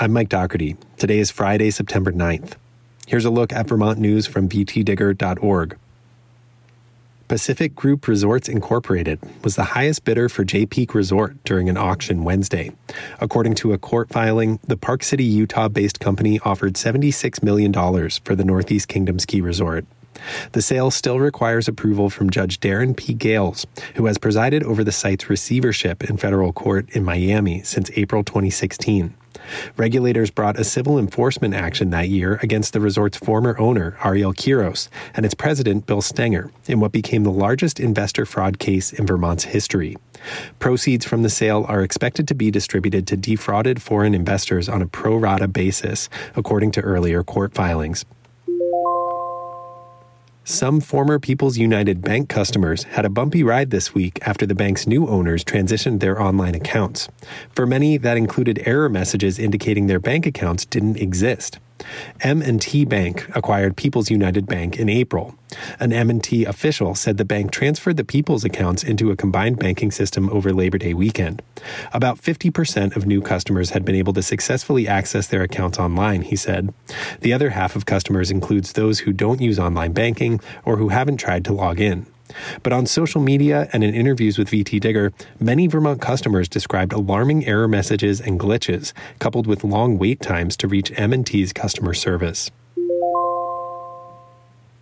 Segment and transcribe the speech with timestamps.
[0.00, 0.76] I'm Mike Dougherty.
[0.96, 2.52] Today is Friday, September 9th.
[3.08, 5.76] Here's a look at Vermont news from vtdigger.org.
[7.26, 12.22] Pacific Group Resorts Incorporated was the highest bidder for Jay Peak Resort during an auction
[12.22, 12.70] Wednesday.
[13.20, 18.36] According to a court filing, the Park City, Utah based company offered $76 million for
[18.36, 19.84] the Northeast Kingdom Ski Resort.
[20.52, 23.14] The sale still requires approval from Judge Darrin P.
[23.14, 28.24] Gayles, who has presided over the site's receivership in federal court in Miami since April
[28.24, 29.14] 2016.
[29.76, 34.88] Regulators brought a civil enforcement action that year against the resort's former owner, Ariel Quiros,
[35.14, 39.44] and its president, Bill Stenger, in what became the largest investor fraud case in Vermont's
[39.44, 39.96] history.
[40.58, 44.86] Proceeds from the sale are expected to be distributed to defrauded foreign investors on a
[44.86, 48.04] pro rata basis, according to earlier court filings.
[50.50, 54.86] Some former People's United Bank customers had a bumpy ride this week after the bank's
[54.86, 57.06] new owners transitioned their online accounts.
[57.50, 61.58] For many, that included error messages indicating their bank accounts didn't exist.
[62.20, 65.34] M&T Bank acquired People's United Bank in April.
[65.80, 70.28] An M&T official said the bank transferred the People's accounts into a combined banking system
[70.30, 71.42] over Labor Day weekend.
[71.92, 76.36] About 50% of new customers had been able to successfully access their accounts online, he
[76.36, 76.72] said.
[77.20, 81.18] The other half of customers includes those who don't use online banking or who haven't
[81.18, 82.06] tried to log in.
[82.62, 87.46] But on social media and in interviews with VT Digger, many Vermont customers described alarming
[87.46, 92.50] error messages and glitches, coupled with long wait times to reach M&T's customer service.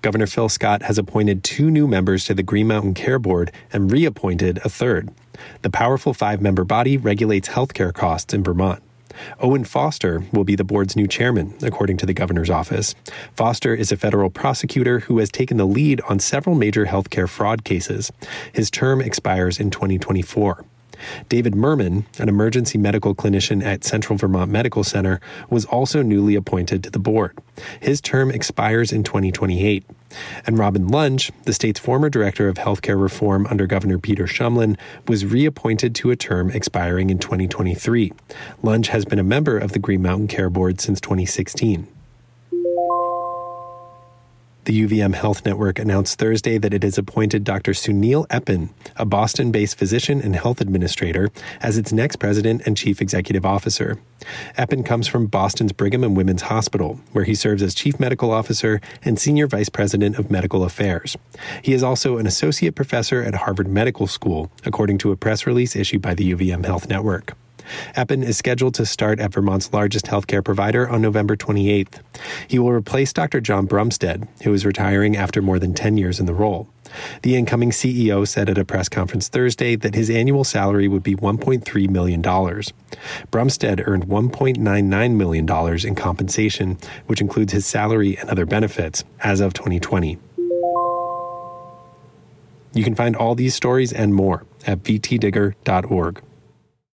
[0.00, 3.90] Governor Phil Scott has appointed two new members to the Green Mountain Care Board and
[3.90, 5.10] reappointed a third.
[5.62, 8.82] The powerful five member body regulates healthcare costs in Vermont.
[9.40, 12.94] Owen Foster will be the board's new chairman, according to the governor's office.
[13.34, 17.64] Foster is a federal prosecutor who has taken the lead on several major healthcare fraud
[17.64, 18.12] cases.
[18.52, 20.64] His term expires in 2024.
[21.28, 26.82] David Murman, an emergency medical clinician at Central Vermont Medical Center, was also newly appointed
[26.84, 27.38] to the board.
[27.80, 29.84] His term expires in 2028.
[30.46, 35.26] And Robin Lunge, the state's former director of healthcare reform under Governor Peter Shumlin, was
[35.26, 38.12] reappointed to a term expiring in 2023.
[38.62, 41.86] Lunge has been a member of the Green Mountain Care Board since 2016.
[44.68, 47.72] The UVM Health Network announced Thursday that it has appointed Dr.
[47.72, 51.30] Sunil Eappen, a Boston based physician and health administrator,
[51.62, 53.98] as its next president and chief executive officer.
[54.58, 58.78] Eappen comes from Boston's Brigham and Women's Hospital, where he serves as chief medical officer
[59.02, 61.16] and senior vice president of medical affairs.
[61.62, 65.76] He is also an associate professor at Harvard Medical School, according to a press release
[65.76, 67.32] issued by the UVM Health Network.
[67.94, 72.00] Eappen is scheduled to start at Vermont's largest healthcare provider on November 28th.
[72.46, 73.40] He will replace Dr.
[73.40, 76.68] John Brumsted, who is retiring after more than 10 years in the role.
[77.22, 81.14] The incoming CEO said at a press conference Thursday that his annual salary would be
[81.14, 82.22] $1.3 million.
[82.22, 89.52] Brumsted earned $1.99 million in compensation, which includes his salary and other benefits, as of
[89.52, 90.18] 2020.
[92.74, 96.22] You can find all these stories and more at vtdigger.org.